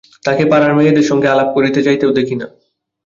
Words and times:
তাকে 0.25 0.43
পাড়ার 0.45 0.73
মেয়েদের 0.77 1.05
সঙ্গে 1.09 1.27
আলাপ 1.27 1.49
করিতে 1.55 1.79
যাইতেও 1.83 2.11
দেখি 2.11 2.35
না। 2.35 2.47